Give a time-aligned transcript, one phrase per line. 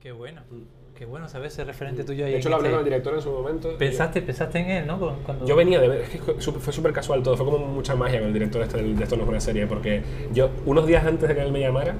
[0.00, 0.40] Qué bueno.
[0.94, 2.32] Qué bueno saber ese referente tuyo ahí.
[2.32, 3.72] De hecho, lo hablé este- con el director en su momento.
[3.72, 4.98] y- Pensaste, pensaste en él, ¿no?
[4.98, 5.46] Cu- Cuando...
[5.46, 8.28] Yo venía de ver, es que fue súper casual todo, fue como mucha magia con
[8.28, 10.02] el director este de Esto no es una serie, porque
[10.32, 11.94] yo, unos días antes de que él me llamara,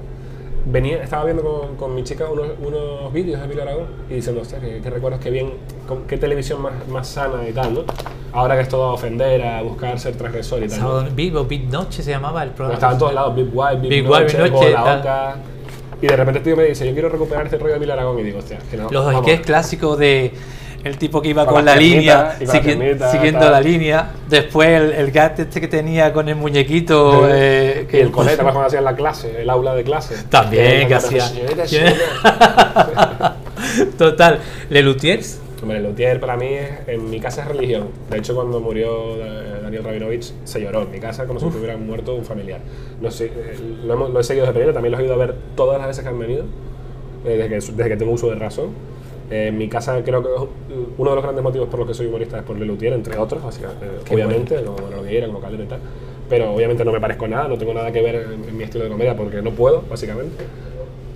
[0.65, 4.41] venía, estaba viendo con, con mi chica unos, unos vídeos de Emilio Aragón y diciendo,
[4.41, 5.53] hostia, qué, qué recuerdos, qué bien,
[6.07, 7.81] qué televisión más, más sana y tal, ¿no?
[8.33, 10.79] Ahora que es todo a ofender, a buscar ser transgresor y tal.
[10.79, 11.01] ¿no?
[11.15, 12.75] Vivo, Big Noche se llamaba el programa.
[12.75, 14.99] estaba en todos lados, Big White, Big, Big Noche, White, Big Noche, tal.
[14.99, 15.35] Oca.
[16.01, 18.19] Y de repente este tío me dice, yo quiero recuperar este rollo de Emilio Aragón
[18.19, 18.89] y digo, hostia, que no.
[18.89, 19.21] Los vamos.
[19.21, 20.33] sketches clásicos de
[20.83, 23.51] el tipo que iba Con la línea, con siguiendo tal.
[23.51, 24.09] la línea.
[24.27, 27.27] Después el, el gat este que tenía con el muñequito.
[27.29, 30.15] eh, y el colega, ¿te acuerdas cuando hacía en la clase, el aula de clase?
[30.29, 31.31] También, que Que hacía.
[33.97, 34.39] Total.
[34.69, 35.39] Le Lutiers.
[35.61, 37.87] Hombre, el Luthier para mí, es- en mi casa es religión.
[38.09, 41.77] De hecho, cuando murió eh, Daniel Rabinovich, se lloró en mi casa como si hubiera
[41.77, 42.61] muerto un familiar.
[42.99, 45.17] No sé, eh, lo, hemos- lo he seguido desde pequeño, también lo he ido a
[45.17, 46.45] ver todas las veces que han venido,
[47.25, 48.69] eh, desde, que, desde que tengo uso de razón.
[49.29, 50.29] Eh, en mi casa creo que
[50.97, 53.17] uno de los grandes motivos por los que soy humorista es por Le Luthier, entre
[53.17, 55.79] otros, básicamente, eh, obviamente, como lo que como Calderón y tal.
[56.27, 58.85] Pero obviamente no me parezco nada, no tengo nada que ver en, en mi estilo
[58.85, 60.43] de comedia porque no puedo, básicamente.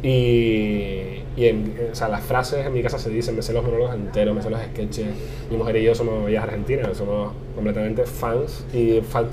[0.06, 3.64] Y, y en, o sea, las frases en mi casa se dicen, me sé los
[3.64, 5.08] monólogos enteros, me sé los sketches.
[5.50, 8.66] Mi mujer y yo somos ellas argentinas, somos completamente fans.
[8.74, 9.28] Y fal-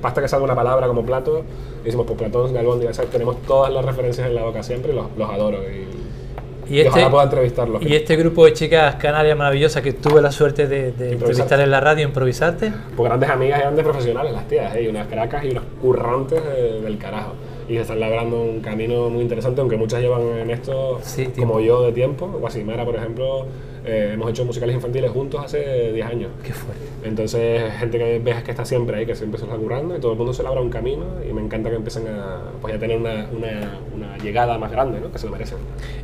[0.00, 1.42] basta que salga una palabra como plato,
[1.84, 4.94] decimos, pues Platón, albóndiga, o sea, tenemos todas las referencias en la boca siempre y
[4.94, 5.58] los, los adoro.
[5.68, 7.82] Y, Y este, ojalá pueda entrevistarlos.
[7.82, 11.70] y este grupo de chicas canarias maravillosas que tuve la suerte de, de entrevistar en
[11.70, 12.72] la radio, improvisarte.
[12.96, 14.84] Pues grandes amigas y grandes profesionales las tías, ¿eh?
[14.84, 17.32] y unas caracas y unos currantes eh, del carajo.
[17.68, 21.82] Y están labrando un camino muy interesante, aunque muchas llevan en esto Sí, como yo
[21.82, 22.26] de tiempo.
[22.26, 23.46] Guasimara, por ejemplo,
[23.86, 26.30] eh, hemos hecho musicales infantiles juntos hace 10 años.
[26.42, 26.84] Qué fuerte.
[27.04, 30.12] Entonces, gente que ves que está siempre ahí, que siempre se está currando y todo
[30.12, 32.98] el mundo se labra un camino y me encanta que empiecen a, pues, a tener
[32.98, 35.10] una, una, una llegada más grande, ¿no?
[35.10, 35.58] que se lo merecen.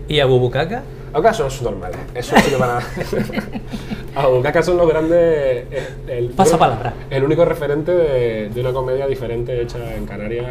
[0.08, 0.82] ¿Y a Bubucaca?
[1.12, 2.78] Acá son normales, eso sí que van a...
[4.16, 5.18] a son los grandes...
[5.18, 6.94] eh, El, Pasa creo- palabra.
[7.10, 10.46] El único referente de, de una comedia diferente hecha en Canarias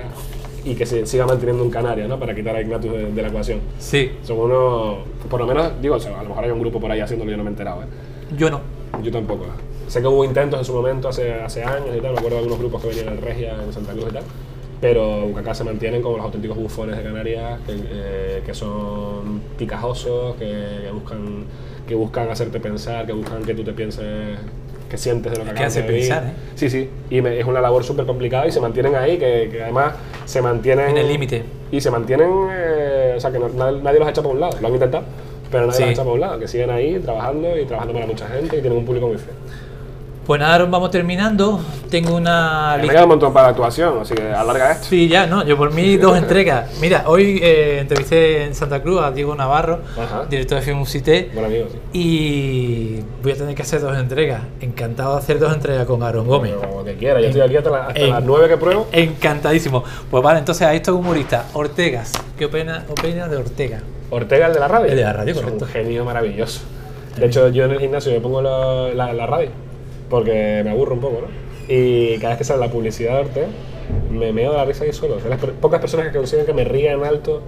[0.65, 2.19] y que se siga manteniendo en Canarias, ¿no?
[2.19, 3.59] Para quitar a Ignatius de, de la ecuación.
[3.79, 4.11] Sí.
[4.23, 4.99] Son unos...
[5.29, 7.31] Por lo menos, digo, o sea, a lo mejor hay un grupo por ahí haciéndolo
[7.31, 7.85] yo no me he enterado, ¿eh?
[8.37, 8.61] Yo no.
[9.01, 9.45] Yo tampoco.
[9.87, 12.37] Sé que hubo intentos en su momento, hace, hace años y tal, me acuerdo de
[12.37, 14.23] algunos grupos que venían en Regia, en Santa Cruz y tal,
[14.79, 20.35] pero acá se mantienen como los auténticos bufones de Canarias, que, eh, que son picajosos,
[20.35, 20.45] que,
[20.83, 21.45] que buscan,
[21.87, 24.37] que buscan hacerte pensar, que buscan que tú te pienses,
[24.89, 26.31] que sientes de lo que Que hace de pensar, ¿eh?
[26.55, 29.63] Sí, sí, y me- es una labor súper complicada y se mantienen ahí, que, que
[29.63, 29.93] además
[30.25, 30.89] se mantienen...
[30.89, 31.43] En el límite.
[31.71, 34.67] Y se mantienen, eh, o sea, que no- nadie, los echa por un lado, lo
[34.67, 35.03] han intentado,
[35.51, 35.83] pero nadie Sí.
[35.83, 38.61] los echa por un lado, que siguen ahí trabajando y trabajando para mucha gente y
[38.61, 39.35] tienen un público muy fiel.
[40.29, 41.59] Pues nada, Aaron, vamos terminando.
[41.89, 44.85] Tengo una Me queda un montón para la actuación, así que alarga esto.
[44.87, 46.69] Sí, ya, no, yo por mí dos entregas.
[46.79, 50.27] Mira, hoy eh, entrevisté en Santa Cruz a Diego Navarro, Ajá.
[50.29, 51.79] director de Film Cité, Buen amigo, sí.
[51.93, 54.43] y voy a tener que hacer dos entregas.
[54.61, 56.53] Encantado de hacer dos entregas con Aaron Gómez.
[56.63, 58.85] Como que quiera, yo estoy aquí hasta, la- hasta En- las 9 que pruebo.
[58.91, 59.83] Encantadísimo.
[60.11, 63.79] Pues vale, entonces a estos humoristas, Ortegas, ¿qué opina, opina de Ortega?
[64.11, 64.85] Ortega, el de la radio.
[64.91, 65.65] El de la radio, Es correcto.
[65.65, 66.61] un genio maravilloso.
[67.17, 69.49] De hecho, yo en el gimnasio me pongo la, la- la radio
[70.09, 71.27] porque me aburro un poco, ¿no?
[71.73, 73.47] Y cada vez que sale la publicidad de Ortega,
[74.11, 75.19] me meo de la risa ahí solo.
[75.19, 77.41] Son las per- pocas personas que consiguen que me ría en alto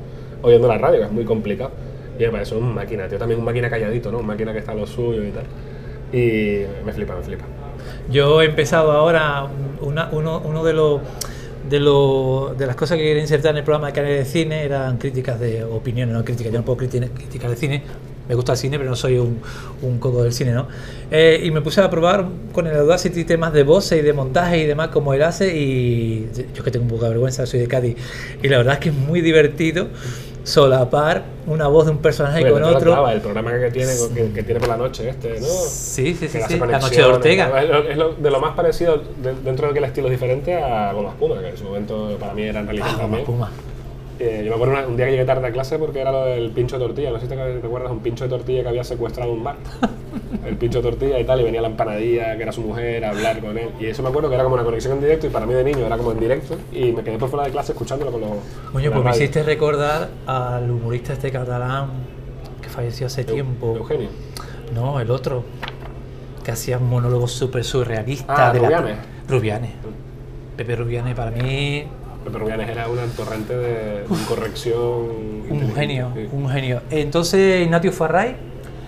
[0.44, 1.72] oyendo la radio, que es muy complicado.
[2.20, 3.18] Y me parece un máquina, tío.
[3.18, 4.20] También un máquina calladito, ¿no?
[4.20, 5.44] Un máquina que está a lo suyo y tal.
[6.14, 7.46] Y me flipa, me flipa.
[8.12, 9.48] Yo he empezado ahora
[9.82, 11.02] una- uno, uno de los
[11.70, 14.64] de, lo- de las cosas que quería insertar en el programa de Canales de Cine
[14.64, 16.52] eran críticas de opiniones, no críticas.
[16.52, 17.84] Yo no puedo criti- criticar el cine,
[18.32, 19.42] me gusta el cine, pero no soy un,
[19.82, 20.66] un coco del cine, ¿no?
[21.12, 24.58] Eh, y me puse a probar con el Audacity temas de voces y de montaje
[24.60, 25.54] y demás, como él hace.
[25.54, 27.98] Y yo que tengo un poco de vergüenza, soy de Cádiz.
[28.42, 29.88] Y la verdad es que es muy divertido
[30.46, 32.92] solapar una voz de un personaje Bueno, con otro.
[32.94, 35.46] hablaba, el programa que tiene, que, que tiene por la noche este, ¿no?
[35.46, 36.58] Sí, sí, sí, sí.
[36.58, 37.62] La noche de Ortega.
[37.62, 40.12] Es, lo- es lo- de lo más parecido, de- dentro de que el estilo es
[40.12, 43.26] diferente, a Goma Espuma, que en su momento para mí era en religión Ah, también.
[43.26, 43.52] Puma.
[44.24, 46.26] Eh, yo me acuerdo una- un día que llegué tarde a clase porque era lo
[46.26, 47.10] del pincho de tortilla.
[47.10, 49.56] No sé si te, te acuerdas, un pincho de tortilla que había secuestrado un bar.
[50.46, 53.10] El pincho de tortilla y tal, y venía la empanadilla, que era su mujer, a
[53.12, 53.70] hablar con él.
[53.80, 55.64] Y eso me acuerdo que era como una conexión en directo, y para mí de
[55.64, 56.56] niño era como en directo.
[56.72, 58.30] Y me quedé por fuera de clase escuchándolo con los.
[58.72, 61.90] Coño, pues me hiciste recordar al humorista este catalán
[62.62, 63.76] que falleció hace tiempo.
[63.78, 64.10] Eugenio.
[64.74, 65.44] No, el otro.
[66.44, 68.50] Que hacía un monólogo súper surrealista.
[68.50, 68.98] Ah, de la- Rubianes.
[69.28, 69.72] Rubianes.
[70.58, 71.86] Pepe Rubianes para mí
[72.26, 74.80] Rubianes era una torrente de incorrección.
[74.80, 76.28] un inteligente, genio, sí.
[76.32, 76.82] un genio.
[76.90, 78.36] Entonces, Ignatius Farray,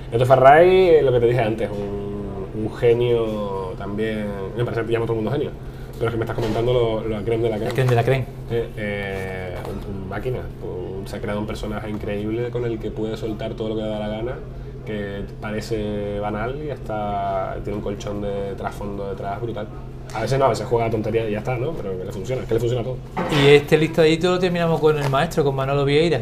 [0.06, 5.06] Entonces Farray, lo que te dije antes, un, un genio también, me parece que llama
[5.06, 5.51] a todo el mundo genio,
[5.97, 7.69] Pero es que me estás comentando lo, la creme de la creme.
[7.69, 8.25] La creme de la creme.
[8.51, 9.56] Eh, eh,
[9.89, 10.39] un- un máquina.
[10.62, 13.81] Un- se ha creado un personaje increíble con el que puede soltar todo lo que
[13.81, 14.33] le da la gana,
[14.85, 19.68] que parece banal y hasta tiene un colchón de trasfondo detrás brutal.
[20.15, 21.71] A veces no, a veces juega a tontería y ya está, ¿no?
[21.71, 22.98] Pero que le funciona, es que le funciona todo.
[23.44, 26.21] Y este listadito lo terminamos con el maestro, con Manolo Vieira.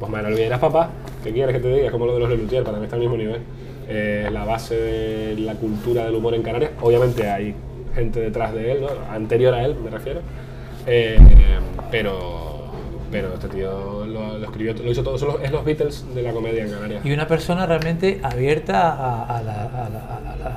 [0.00, 0.90] Pues Manuel Vieras, papá,
[1.22, 1.86] ¿qué quieres que te diga?
[1.86, 3.40] Es como lo de los Lelutier, para mí está al mismo nivel.
[3.88, 6.72] Eh, la base de la cultura del humor en Canarias.
[6.80, 7.54] Obviamente hay
[7.94, 8.88] gente detrás de él, ¿no?
[9.12, 10.20] anterior a él, me refiero.
[10.86, 11.18] Eh,
[11.90, 12.70] pero,
[13.12, 15.16] pero este tío lo, lo escribió, lo hizo todo.
[15.18, 17.04] Son los- es los Beatles de la comedia en Canarias.
[17.06, 20.56] Y una persona realmente abierta a, a la, a la- a la-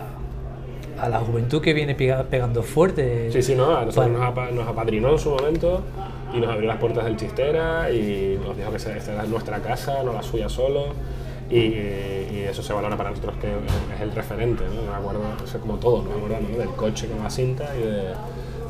[0.99, 3.31] a la juventud que viene pega- pegando fuerte.
[3.31, 5.81] Sí, sí, no, a nosotros nos, apa- nos apadrinó en su momento
[6.33, 10.03] y nos abrió las puertas del chistera y nos dijo que esta era nuestra casa,
[10.03, 10.87] no la suya solo.
[11.49, 14.91] Y, y eso se valora para nosotros que es el referente, ¿no?
[14.91, 16.57] Me acuerdo, o sea, como todos, nos acordamos ¿no?
[16.57, 17.83] del coche con la cinta y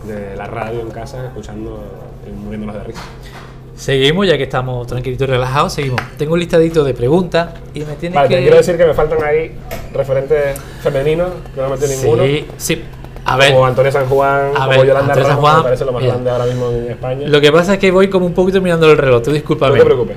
[0.09, 1.81] de, de la radio en casa escuchando
[2.27, 3.01] y muriéndonos de risa.
[3.75, 6.01] Seguimos, ya que estamos tranquilitos y relajados, seguimos.
[6.17, 8.35] Tengo un listadito de preguntas y me tienes Vale, que...
[8.35, 9.51] te quiero decir que me faltan ahí
[9.93, 12.23] referentes femeninos, que no metí ninguno.
[12.23, 12.83] Sí, sí.
[13.25, 15.91] A ver, Como Antonia San Juan, A como ver, Yolanda San Juan, me parece lo
[15.91, 16.13] más mira.
[16.13, 17.27] grande ahora mismo en España.
[17.27, 19.73] lo que pasa es que voy como un poquito mirando el reloj, tú discúlpame.
[19.73, 20.15] no te preocupes.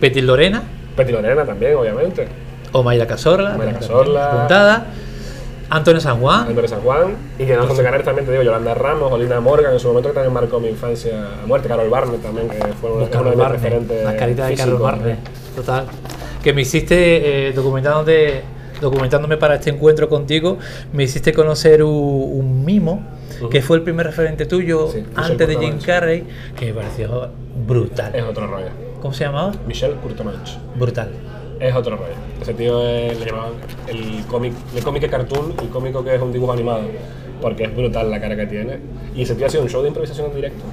[0.00, 0.62] Petit Lorena,
[0.96, 2.26] Peti Lorena también, obviamente.
[2.72, 4.46] o Mayra Cazorla, Mayra también Cazorla.
[5.70, 7.14] Antonio San Juan, Antonio San Juan.
[7.38, 9.88] Y que no son de Canarias también, te digo, Yolanda Ramos, Olina Morgan, en su
[9.88, 11.68] momento que también marcó mi infancia a muerte.
[11.68, 14.04] Carol Barnett también, que fue uno, es uno Carlos de mis Barnes, referentes.
[14.04, 15.20] las caritas de Barnes, ¿eh?
[15.54, 15.84] total.
[16.42, 18.42] Que me hiciste, eh, documentándote,
[18.80, 20.58] documentándome para este encuentro contigo,
[20.92, 23.02] me hiciste conocer un, un mimo,
[23.50, 25.78] que fue el primer referente tuyo Sí, antes de Jim.
[25.84, 26.24] Carrey,
[26.56, 27.28] que me pareció
[27.66, 28.14] brutal.
[28.14, 28.66] Es otro rollo.
[29.00, 29.52] ¿Cómo se llamaba?
[29.66, 30.58] Michel Courtemanche.
[30.76, 31.10] Brutal.
[31.60, 32.14] Es otro rollo.
[32.40, 33.52] Ese tío es- le llamaban
[33.86, 36.82] el cómic, el cómic cartoon, el cómico que es un dibujo animado,
[37.42, 38.78] porque es brutal la cara que tiene.
[39.14, 40.64] Y ese tío hacía un show de improvisación en directo.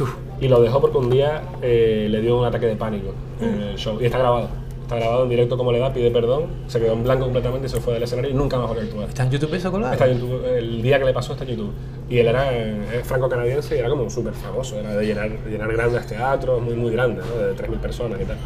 [0.00, 0.14] Uf.
[0.40, 3.76] Y lo dejó porque un día eh, le dio un ataque de pánico en el
[3.76, 3.98] show.
[4.00, 4.48] Y está grabado.
[4.82, 7.70] Está grabado en directo como le da, pide perdón, se quedó en blanco completamente y
[7.70, 9.08] se fue del escenario y nunca más volvió a actuar.
[9.10, 9.92] ¿Está en YouTube eso colgado?
[9.92, 11.72] Está en YouTube, el día que le pasó está en YouTube.
[12.08, 15.70] Y él era eh, franco-canadiense y era como súper famoso, era de llenar, de llenar
[15.74, 17.36] grandes teatros, muy, muy grandes, ¿no?
[17.38, 18.38] de 3.000 personas y tal.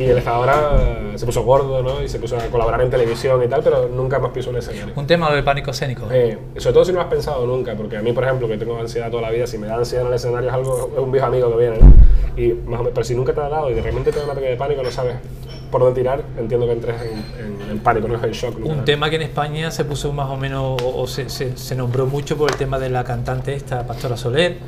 [0.00, 2.02] Y él está ahora se puso gordo ¿no?
[2.02, 4.94] y se puso a colaborar en televisión y tal, pero nunca más pisó un escenario.
[4.96, 6.06] Un tema de pánico escénico.
[6.10, 8.56] Eh, sobre todo si no lo has pensado nunca, porque a mí, por ejemplo, que
[8.56, 10.98] tengo ansiedad toda la vida, si me da ansiedad en el escenario es algo, es
[10.98, 11.92] un viejo amigo que viene, ¿no?
[12.42, 14.24] Y más o menos, pero si nunca te ha dado y de repente te da
[14.24, 15.16] un ataque de pánico, no sabes
[15.70, 17.18] por dónde tirar, entiendo que entres en,
[17.64, 18.58] en- en pánico, no es en shock.
[18.64, 21.76] Un tema que en España se puso más o menos, o o se, se- se
[21.76, 24.58] nombró mucho por el tema de la cantante esta, Pastora Soler,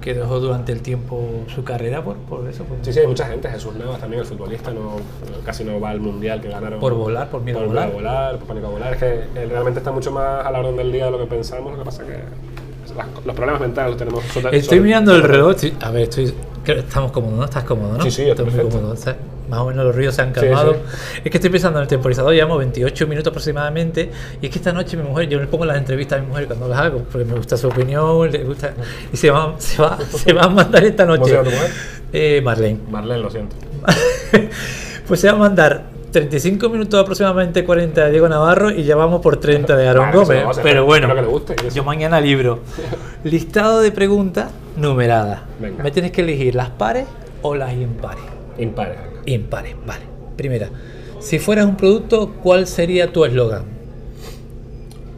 [0.00, 1.20] que dejó durante el tiempo
[1.54, 3.48] su carrera por, por eso, por, Sí, sí, hay mucha gente.
[3.50, 4.96] Jesús Navas también, el futbolista, no,
[5.44, 6.78] casi no va al mundial que ganaron.
[6.80, 7.92] por volar, por miedo por a volar.
[7.92, 8.92] volar, por pánico a volar.
[8.94, 11.26] Es que eh, realmente está mucho más a la orden del día de lo que
[11.26, 11.72] pensamos.
[11.72, 12.16] Lo que pasa es que
[13.26, 14.24] los problemas mentales los tenemos.
[14.24, 16.32] sobre- Estoy sobre- mirando el reloj, estoy- a ver, estoy,
[16.66, 17.44] estamos cómodos, ¿no?
[17.44, 18.04] Estás cómodo, ¿no?
[18.04, 18.94] Sí, sí, estoy muy cómodo.
[19.48, 20.74] Más o menos los ríos se han Sí, calmado.
[20.74, 21.20] sí.
[21.24, 24.10] Es que estoy pensando en el temporizador, llevamos 28 minutos aproximadamente,
[24.40, 26.46] y es que esta noche mi mujer, yo le pongo las entrevistas a mi mujer
[26.46, 28.72] cuando las hago, porque me gusta su opinión, le gusta,
[29.12, 31.30] y se va, se va, se va a mandar esta ¿Cómo noche.
[31.30, 31.70] se llama tu mujer?
[32.12, 32.78] Eh, Marlene.
[32.90, 33.56] Marlene, lo siento.
[35.06, 39.20] pues se va a mandar 35 minutos aproximadamente 40 de Diego Navarro y ya vamos
[39.20, 40.44] por 30 de Aaron eso Gómez.
[40.46, 42.60] hacer, Pero bueno, que le guste, yo mañana libro.
[43.24, 45.40] Listado de preguntas numeradas.
[45.82, 47.06] Me tienes que elegir las pares
[47.42, 48.22] o las impares.
[48.58, 48.96] Impares.
[49.26, 50.04] Impares, vale.
[50.36, 50.70] Primera,
[51.18, 53.64] si fueras un producto, ¿cuál sería tu eslogan?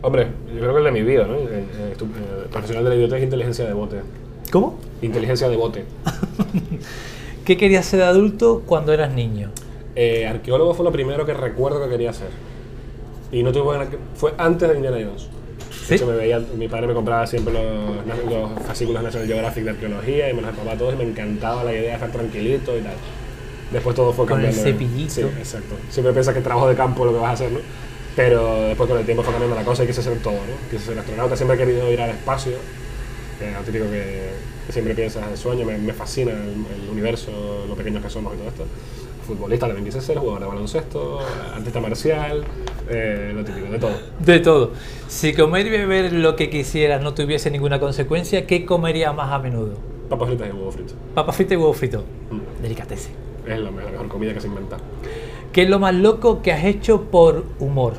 [0.02, 1.34] Hombre, yo creo que el de mi vida, ¿no?
[1.34, 3.96] Eh, eh, eh, profesional de la idiotez, inteligencia de bote.
[4.50, 4.78] ¿Cómo?
[5.02, 5.84] Inteligencia de bote.
[7.44, 9.50] ¿Qué querías ser de adulto cuando eras niño?
[9.96, 12.28] Eh, arqueólogo fue lo primero que recuerdo que quería hacer.
[13.32, 15.28] Y no tuve buena- Fue antes de Indiana Jones.
[15.72, 15.88] ¿Sí?
[15.90, 19.70] De hecho, me veía, mi padre me compraba siempre los, los fascículos National Geographic de
[19.70, 22.82] arqueología y me los empapaba todos y me encantaba la idea de estar tranquilito y
[22.82, 22.92] tal.
[23.72, 24.70] Después todo fue Con el cambiando.
[24.72, 25.12] cepillito.
[25.14, 25.74] Sí, exacto.
[25.90, 27.58] Siempre piensas que trabajo de campo es lo que vas a hacer, ¿no?
[28.16, 30.70] Pero después con el tiempo fue cambiando la cosa y quise ser todo, ¿no?
[30.70, 32.52] Quise ser astronauta, siempre he querido ir al espacio.
[33.40, 34.30] Es lo típico que,
[34.66, 36.38] que siempre piensas en sueño, me, me fascina el,
[36.82, 38.64] el universo, lo pequeños que somos y todo esto.
[39.26, 41.20] Futbolista también quise ser, jugador de baloncesto,
[41.54, 42.42] artista marcial,
[42.88, 43.92] eh, lo típico, de todo.
[44.18, 44.72] De todo.
[45.06, 49.38] Si comer y beber lo que quisieras no tuviese ninguna consecuencia, ¿qué comerías más a
[49.38, 49.74] menudo?
[50.08, 50.94] Papas fritas y huevo frito.
[51.14, 52.02] Papa frita y huevo frito.
[52.30, 52.62] Mm.
[52.62, 53.10] Delicatese.
[53.48, 54.76] Es la mejor, la mejor comida que se inventa.
[55.52, 57.94] ¿Qué es lo más loco que has hecho por humor?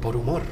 [0.00, 0.42] Por humor.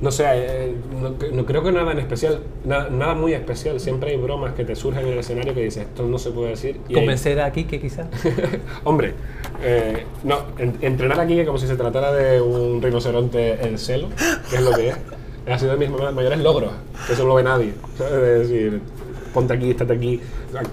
[0.00, 3.80] No sé, eh, no, no creo que nada en especial, nada, nada muy especial.
[3.80, 6.50] Siempre hay bromas que te surgen en el escenario que dices, esto no se puede
[6.50, 6.76] decir.
[6.86, 8.06] y hay- Convencer aquí que quizás.
[8.84, 9.14] Hombre,
[9.62, 14.08] eh, no, en- entrenar aquí como si se tratara de un rinoceronte en celo,
[14.50, 14.96] que es lo que es.
[15.48, 16.72] Ha sido de mis mayores logros,
[17.06, 17.72] que eso no lo ve nadie.
[17.96, 18.12] ¿sabes?
[18.14, 18.80] Es decir,
[19.36, 20.20] ponte aquí, estate aquí.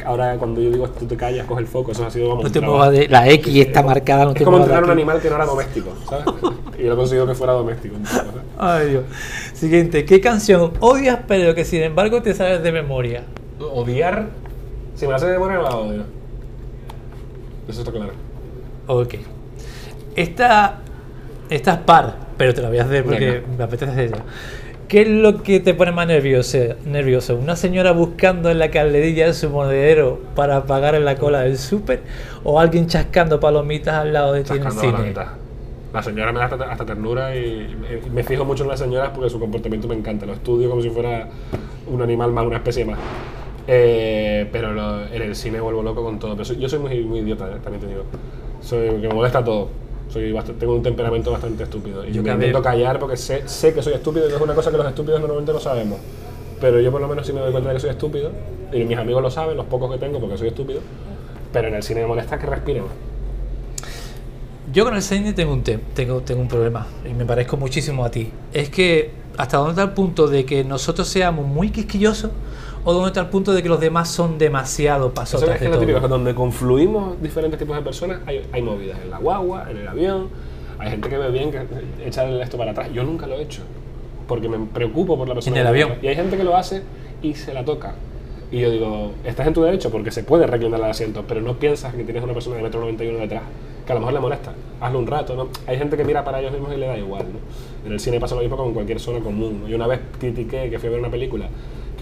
[0.05, 2.51] Ahora cuando yo digo tú te callas, coge el foco, eso ha sido como No
[2.51, 3.09] te muevas de.
[3.09, 5.89] La X está marcada, no Es te como entrenar un animal que no era doméstico,
[6.09, 6.25] ¿sabes?
[6.79, 7.95] y yo he conseguido que fuera doméstico.
[8.57, 9.03] Ay, Dios.
[9.53, 13.25] Siguiente, ¿qué canción odias pero que sin embargo te sabes de memoria?
[13.59, 14.29] Odiar,
[14.95, 16.03] si me la sé de memoria, no la odio.
[17.67, 18.13] Eso está claro.
[18.87, 19.15] Ok.
[20.15, 20.79] Esta,
[21.49, 23.57] esta es par, pero te la voy a hacer porque Venga.
[23.57, 24.23] me apetece hacerla.
[24.87, 26.57] ¿Qué es lo que te pone más nervioso?
[26.85, 27.35] nervioso?
[27.35, 31.57] ¿Una señora buscando en la calderilla de su monedero para pagar en la cola del
[31.57, 32.01] súper?
[32.43, 34.93] ¿O alguien chascando palomitas al lado de ti en el cine?
[35.93, 39.11] La señora me da hasta, hasta ternura y me, me fijo mucho en las señoras
[39.13, 40.25] porque su comportamiento me encanta.
[40.25, 41.27] Lo estudio como si fuera
[41.87, 42.97] un animal más, una especie más.
[43.67, 46.33] Eh, pero lo- en el cine vuelvo loco con todo.
[46.33, 48.03] Pero soy- yo soy muy, muy idiota, eh, también te digo.
[48.61, 49.69] Soy, que me molesta todo.
[50.13, 52.05] Soy bast- tengo un temperamento bastante estúpido.
[52.07, 54.69] Y Yo me intento callar porque sé, sé que soy estúpido y es una cosa
[54.71, 55.97] que los estúpidos normalmente no sabemos.
[56.61, 58.31] Pero yo por lo menos sí me doy cuenta de que soy estúpido.
[58.71, 60.81] Y mis amigos lo saben, los pocos que tengo, porque soy estúpido.
[61.51, 62.83] Pero en el cine me molesta que respiren.
[64.71, 68.05] Yo con el cine tengo un, te- tengo, tengo un problema y me parezco muchísimo
[68.05, 68.31] a ti.
[68.53, 72.31] Es que hasta dónde está el punto de que nosotros seamos muy quisquillosos
[72.85, 75.65] o dónde está el punto de que los demás son demasiado Eso pasotas es que
[75.65, 76.09] de lo típico, es todo.
[76.15, 80.27] donde confluimos diferentes tipos de personas, hay, hay movidas en la guagua, en el avión,
[80.79, 81.59] hay gente que ve bien que
[82.05, 82.89] echa el esto para atrás.
[82.93, 83.61] Yo nunca lo he hecho,
[84.27, 85.55] porque me preocupo por la persona.
[85.55, 85.93] En el avión.
[86.01, 86.83] Y hay gente que lo hace
[87.21, 87.95] y se la toca.
[88.51, 91.57] Y yo digo, estás en tu derecho porque se puede reclinar el asiento, pero no
[91.57, 93.41] piensas que tienes una persona de metro 91 detrás,
[93.85, 94.53] que a lo mejor le molesta.
[94.79, 95.47] Hazlo un rato, ¿no?
[95.65, 97.87] Hay gente que mira para ellos mismos y le da igual, ¿no?
[97.87, 99.61] En el cine pasa lo mismo con cualquier zona común.
[99.63, 99.67] ¿no?
[99.67, 101.47] Yo una vez critiqué que fui a ver una película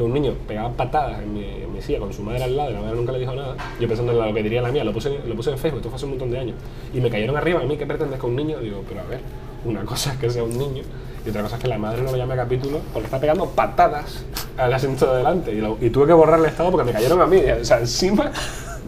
[0.01, 2.69] que un niño pegaba patadas en mi, en mi silla con su madre al lado
[2.71, 3.55] y la madre nunca le dijo nada.
[3.79, 5.89] Yo pensando en lo que diría la mía, lo puse, lo puse en Facebook, esto
[5.89, 6.55] fue hace un montón de años.
[6.93, 8.59] Y me cayeron arriba a mí, ¿qué pretendes con un niño?
[8.59, 9.19] Digo, pero a ver,
[9.65, 10.83] una cosa es que sea un niño
[11.25, 13.45] y otra cosa es que la madre no lo llame a capítulo porque está pegando
[13.45, 14.25] patadas
[14.57, 15.51] al asiento de delante.
[15.53, 17.41] Y, lo- y tuve que borrarle estado porque me cayeron a mí.
[17.61, 18.31] O sea, encima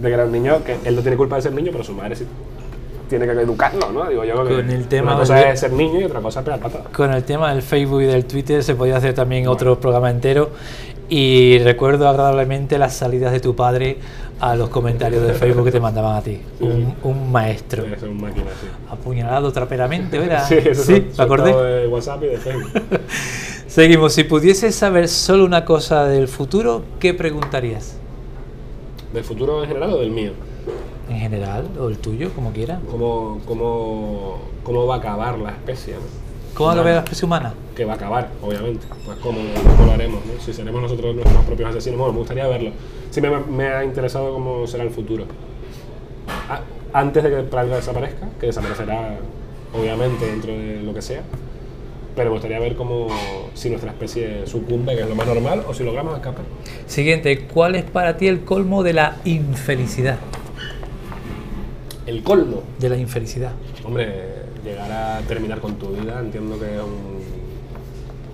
[0.01, 1.93] de que era un niño, que él no tiene culpa de ser niño, pero su
[1.93, 2.25] madre sí
[3.07, 4.09] tiene que educarlo, ¿no?
[4.09, 6.39] Digo yo que Con el tema una cosa del- es ser niño y otra cosa
[6.39, 6.87] es pegar patadas.
[6.87, 10.49] Con el tema del Facebook y del Twitter se podía hacer también otro programa entero.
[11.09, 13.97] Y recuerdo agradablemente las salidas de tu padre
[14.39, 16.41] a los comentarios de Facebook que te mandaban a ti.
[16.59, 17.83] Un, un maestro.
[17.83, 18.67] Un máquina, sí.
[18.89, 20.45] Apuñalado traperamente, ¿verdad?
[20.47, 21.53] Sí, eso sí, me acordé.
[21.53, 22.71] de WhatsApp y de Facebook.
[23.67, 24.13] Seguimos.
[24.13, 27.97] Si pudieses saber solo una cosa del futuro, ¿qué preguntarías?
[29.13, 30.31] ¿Del futuro en general o del mío?
[31.09, 32.79] En general, o el tuyo, como quieras.
[32.89, 35.93] ¿Cómo, cómo, cómo va a acabar la especie?
[35.93, 36.22] ¿no?
[36.53, 37.53] ¿Cómo va a ver la especie humana?
[37.75, 38.85] Que va a acabar, obviamente.
[39.05, 39.39] Pues cómo,
[39.75, 40.39] cómo lo haremos, ¿no?
[40.39, 41.97] Si seremos nosotros nuestros propios asesinos.
[41.97, 42.71] Bueno, me gustaría verlo.
[43.09, 45.25] Sí me, me ha interesado cómo será el futuro.
[46.93, 49.17] Antes de que el planeta desaparezca, que desaparecerá,
[49.73, 51.23] obviamente, dentro de lo que sea.
[52.15, 53.07] Pero me gustaría ver cómo,
[53.55, 56.45] si nuestra especie sucumbe, que es lo más normal, o si logramos escapar.
[56.85, 60.19] Siguiente, ¿cuál es para ti el colmo de la infelicidad?
[62.05, 62.61] El colmo.
[62.77, 63.53] De la infelicidad.
[63.83, 64.32] Hombre,
[64.63, 67.23] llegar a terminar con tu vida, entiendo que es un.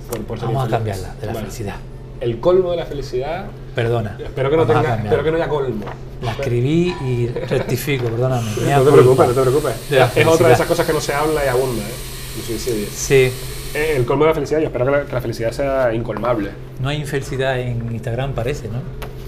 [0.09, 1.45] por- por Vamos a cambiarla, de la Vale.
[1.45, 1.75] felicidad.
[2.21, 3.45] El colmo de la felicidad.
[3.75, 4.17] Perdona.
[4.21, 5.85] Espero que no tenga, espero que no haya colmo.
[6.21, 8.49] La escribí y rectifico, perdóname.
[8.69, 9.73] No te preocupes, no te preocupes.
[10.15, 12.37] Es otra de esas cosas que no se habla y abunda, ¿eh?
[12.37, 12.87] El suicidio.
[12.93, 13.31] Sí,
[13.73, 16.49] Eh, el colmo de la felicidad, yo espero que la, que la felicidad sea incolmable.
[16.79, 18.79] no hay infelicidad en Instagram, parece, ¿no?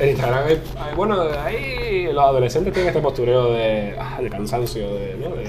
[0.04, 4.96] En Instagram, hay, hay- bueno, ahí los adolescentes tienen este postureo de, ah, de cansancio,
[4.96, 5.36] de, ¿no?
[5.36, 5.44] De,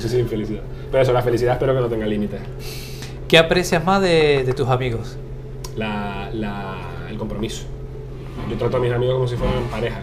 [0.00, 0.62] sé si infelicidad.
[0.90, 2.40] Pero eso, la felicidad espero que no tenga límites.
[3.28, 5.16] ¿Qué aprecias más de, de tus amigos?
[5.76, 7.64] la, la- el compromiso.
[8.50, 10.02] Yo trato a mis amigos como si fueran pareja.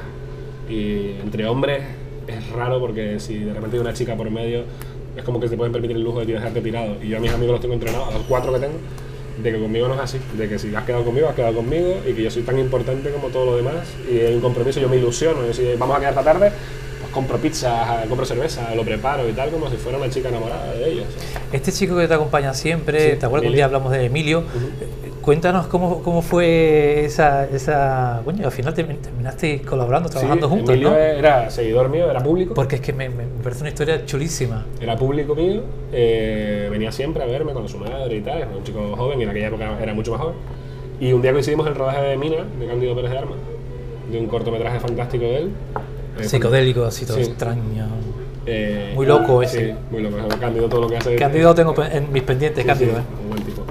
[0.69, 1.81] Y entre hombres
[2.27, 4.63] es raro porque si de repente hay una chica por medio,
[5.15, 6.95] es como que se pueden permitir el lujo de dejarte tirado.
[7.01, 8.75] Y yo a mis amigos los tengo entrenados, a los cuatro que tengo,
[9.41, 10.17] de que conmigo no es así.
[10.37, 13.11] De que si has quedado conmigo, has quedado conmigo y que yo soy tan importante
[13.11, 13.87] como todos los demás.
[14.11, 15.45] Y hay un compromiso, yo me ilusiono.
[15.45, 16.51] Yo si vamos a quedar esta tarde,
[17.11, 20.91] compro pizza, compro cerveza, lo preparo y tal, como si fuera una chica enamorada de
[20.91, 21.05] ellos.
[21.51, 24.39] Este chico que te acompaña siempre, Sí, ¿te acuerdas que un día hablamos de Emilio?
[24.41, 28.21] Eh, Cuéntanos cómo, cómo fue esa, esa...
[28.25, 30.97] Coño, al final termin- terminaste colaborando, trabajando Sí, juntos, Emilio ¿no?
[30.97, 32.55] era seguidor mío, era público.
[32.55, 34.65] Porque es que me, me parece una historia chulísima.
[34.79, 35.61] Era público mío,
[35.93, 39.23] eh, venía siempre a verme con su madre y tal, era un chico joven y
[39.23, 40.35] en aquella época era mucho más joven.
[40.99, 43.37] Y un día coincidimos en el rodaje de Mina, de Cándido Pérez de Armas,
[44.11, 45.51] de un cortometraje fantástico de él.
[46.19, 47.23] Eh, Psicodélico, así todo Sí.
[47.23, 47.61] extraño.
[48.45, 49.75] eh, Muy loco sí, ese.
[49.91, 50.17] muy loco.
[50.39, 51.15] Cándido todo lo que hace.
[51.15, 53.03] Cándido tengo en mis pendientes, Sí, Cándido, sí, ¿eh?
[53.23, 53.61] un buen tipo.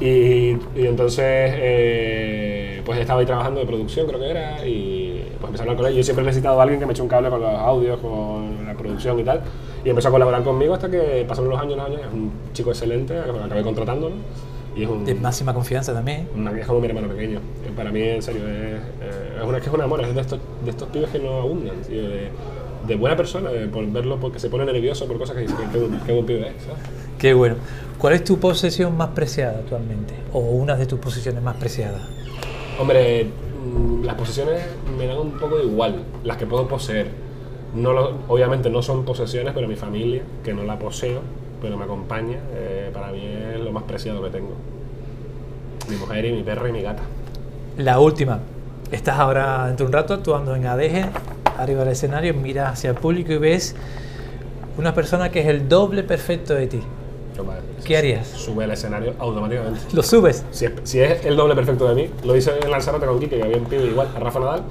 [0.00, 5.48] Y, y entonces, eh, pues estaba ahí trabajando de producción, creo que era, y pues
[5.48, 5.94] empecé a hablar con él.
[5.94, 8.64] Yo siempre he necesitado a alguien que me eche un cable con los audios, con
[8.66, 9.40] la producción y tal.
[9.84, 12.00] Y empezó a colaborar conmigo hasta que pasaron los años, los años.
[12.06, 14.14] Es un chico excelente, acabé contratándolo.
[14.76, 16.28] Y es un, De máxima confianza también.
[16.36, 17.40] una, es como mi hermano pequeño.
[17.74, 18.52] Para mí, en serio, es,
[19.02, 20.00] eh, es, una, que es un amor.
[20.02, 22.28] Es de estos, de estos pibes que no abundan, tío, de,
[22.86, 25.78] de buena persona, de por verlo porque se pone nervioso por cosas que dice que
[26.06, 26.78] qué buen pibe es, ¿sabes?
[27.18, 27.56] Qué bueno.
[27.98, 30.12] ¿Cuál es tu posesión más preciada actualmente?
[30.34, 32.02] O una de tus posesiones más preciadas.
[32.78, 34.60] Hombre, mm, las posesiones
[34.98, 37.06] me dan un poco de igual, las que puedo poseer.
[37.74, 41.20] No lo- obviamente no son posesiones, pero mi familia, que no la poseo,
[41.66, 44.52] pero me acompaña, eh, para mí es lo más preciado que tengo.
[45.90, 47.02] Mi mujer y mi perro y mi gata.
[47.76, 48.38] La última.
[48.92, 51.10] Estás ahora dentro de un rato actuando en ADG,
[51.58, 53.74] arriba del escenario, miras hacia el público y ves
[54.78, 56.80] una persona que es el doble perfecto de ti.
[57.84, 58.28] ¿Qué harías?
[58.28, 59.80] Sube al escenario automáticamente.
[59.92, 60.44] Lo subes.
[60.52, 63.38] Si es, si es el doble perfecto de mí, lo hice en Lanzarote con Kike,
[63.38, 64.62] que había un pibe igual a Rafa Nadal,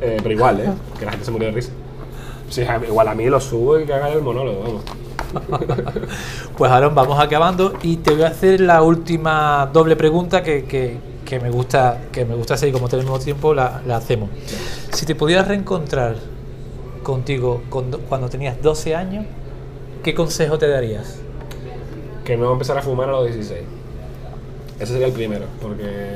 [0.00, 0.70] eh, pero igual, ¿eh?
[0.96, 1.72] Que la gente se murió de risa.
[2.50, 4.84] Si es igual a mí lo subo y que haga el monólogo, vamos.
[6.56, 10.98] Pues Aaron, vamos acabando y te voy a hacer la última doble pregunta que, que-
[11.24, 14.28] que me gusta que me gusta hacer y como tenemos tiempo la, la hacemos.
[14.92, 16.16] Si te pudieras reencontrar
[17.02, 19.24] contigo cuando, cuando tenías 12 años,
[20.02, 21.18] ¿qué consejo te darías?
[22.24, 23.62] Que no empezar a fumar a los 16.
[24.78, 26.12] Ese sería el primero, porque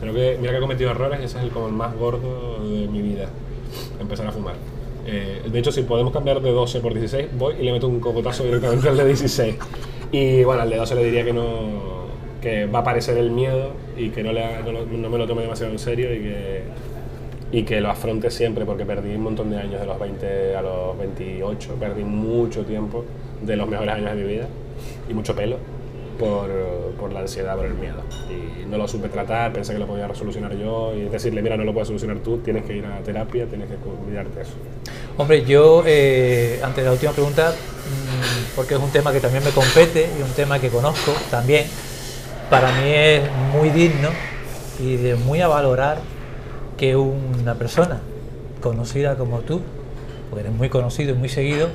[0.00, 2.58] creo que, mira que he cometido errores y ese es el, como el más gordo
[2.64, 3.26] de mi vida,
[4.00, 4.54] empezar a fumar.
[5.06, 8.00] Eh, de hecho, si podemos cambiar de 12 por 16, voy y le meto un
[8.00, 9.56] cocotazo directamente al de 16.
[10.12, 12.06] Y bueno, al de 12 le diría que no
[12.40, 15.72] que va a aparecer el miedo y que no, le no me lo tome demasiado
[15.72, 16.62] en serio y que,
[17.50, 20.62] y que lo afronte siempre, porque perdí un montón de años, de los 20 a
[20.62, 23.04] los 28, perdí mucho tiempo
[23.42, 24.46] de los mejores años de mi vida
[25.08, 25.56] y mucho pelo
[26.18, 26.50] por,
[26.98, 28.02] por la ansiedad, por el miedo.
[28.30, 31.64] Y no lo supe tratar, pensé que lo podía solucionar yo y decirle, mira, no
[31.64, 34.52] lo puedes solucionar tú, tienes que ir a terapia, tienes que cuidarte eso.
[35.16, 39.50] Hombre, yo, eh, ante la última pregunta, mm, porque es un tema que también me
[39.50, 41.66] compete y un tema que conozco también,
[42.50, 44.10] para mí es muy digno
[44.78, 45.98] y de muy a valorar
[46.76, 48.00] que una persona
[48.60, 49.60] conocida como tú,
[50.28, 51.68] porque eres muy conocido y muy seguido,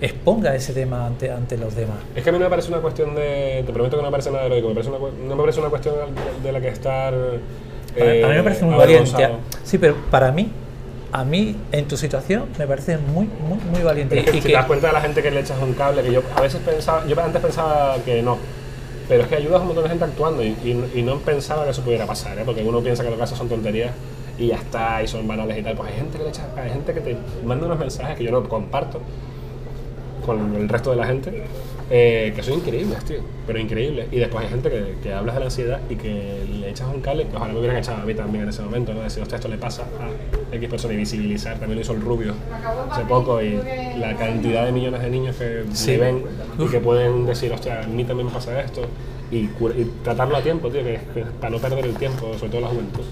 [0.00, 1.96] exponga ese tema ante, ante los demás.
[2.14, 3.62] Es que a mí no me parece una cuestión de.
[3.66, 5.68] Te prometo que no me parece nada heroico, me parece una no me parece una
[5.70, 5.94] cuestión
[6.42, 7.14] de la que estar.
[7.98, 9.28] Para- eh, a mí me parece muy valiente.
[9.62, 10.50] Sí, pero para mí,
[11.12, 14.16] a mí, en tu situación, me parece muy, muy, muy valiente.
[14.16, 15.60] Pero es que Y si que- te das cuenta de la gente que le echas
[15.62, 18.36] un cable, que yo a veces pensaba, yo antes pensaba que no,
[19.08, 21.64] pero es que ayudas a un montón de gente actuando y, y- y no pensaba
[21.64, 22.42] que eso pudiera pasar, ¿eh?
[22.44, 23.92] porque uno piensa que lo que hace son tonterías
[24.38, 25.76] y ya está, y son banales y tal.
[25.76, 28.32] Pues hay gente que le echa, hay gente que te manda unos mensajes que yo
[28.32, 29.00] no comparto
[30.24, 31.44] con el resto de la gente,
[31.90, 34.06] eh, que son increíbles, tío, pero increíbles.
[34.10, 37.00] Y después hay gente que, que hablas de la ansiedad y que le echas un
[37.00, 39.02] cable, que ojalá me hubieran echado a mí también en ese momento, ¿no?
[39.02, 42.34] Decir, hostia, esto le pasa a X persona y visibilizar, también lo hizo el Rubio
[42.90, 43.58] hace poco y
[43.98, 45.92] la cantidad de millones de niños que Sí.
[45.92, 46.22] le ven
[46.58, 48.82] y que pueden decir, hostia, a mí también me pasa esto
[49.30, 52.60] y, y tratarlo a tiempo, tío, que, que para no perder el tiempo, sobre todo
[52.62, 53.02] la juventud.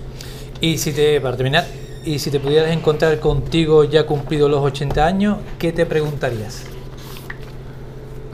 [0.60, 1.66] Y si te, para terminar,
[2.04, 6.64] y si te pudieras encontrar contigo ya cumplido los 80 años, ¿qué te preguntarías?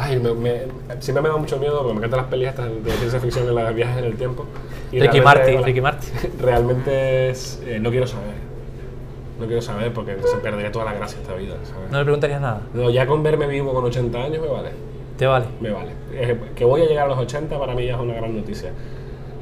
[0.08, 0.62] Ay, me, me-
[1.00, 3.52] siempre me da mucho miedo porque me encantan las pelis estas de ciencia ficción de
[3.52, 4.46] los viajes en el tiempo.
[4.90, 6.10] Y Ricky realmente- Martin, Ricky Martin.
[6.40, 8.34] Realmente es, eh, no quiero saber.
[9.38, 11.90] No quiero saber porque se perdería toda la gracia de esta vida, ¿sabes?
[11.92, 12.62] No le preguntarías nada.
[12.74, 14.70] No, ya con verme vivo con 80 años me vale.
[15.16, 15.46] Te vale.
[15.60, 15.90] Me vale.
[16.12, 18.70] Eh, que voy a llegar a los 80 para mí ya es una gran noticia.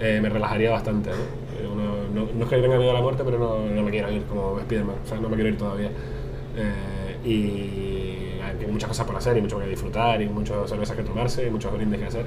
[0.00, 1.10] Eh, me relajaría bastante.
[1.10, 1.16] ¿no?
[1.16, 3.90] Eh, uno- no, no es que tenga miedo a la muerte, pero no, no me
[3.90, 4.96] quiero ir como Spiderman.
[5.04, 5.88] O sea, no me quiero ir todavía.
[5.88, 11.02] Eh, y hay muchas cosas por hacer y mucho que disfrutar y muchas cervezas que
[11.02, 12.24] tomarse y muchos brindes que hacer.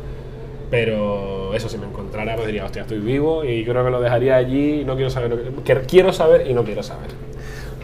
[0.69, 4.35] Pero eso, si me encontrara, pues diría, hostia, estoy vivo y creo que lo dejaría
[4.35, 4.83] allí.
[4.85, 7.09] No quiero saber, lo que- quiero saber y no quiero saber.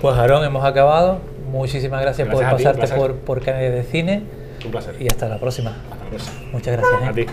[0.01, 1.19] Pues Aarón, hemos acabado.
[1.51, 2.97] Muchísimas gracias, Gracias por ti, pasarte placer.
[2.97, 4.23] por, por Canales de Cine
[4.65, 4.95] Un placer.
[4.99, 5.71] y hasta la próxima.
[5.91, 6.36] Hasta la próxima.
[6.51, 7.01] Muchas gracias.
[7.01, 7.06] ¿eh?
[7.08, 7.25] A ti.